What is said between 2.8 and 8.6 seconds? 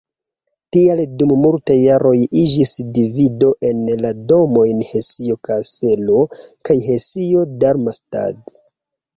divido en la domojn Hesio-Kaselo kaj Hesio-Darmstadt.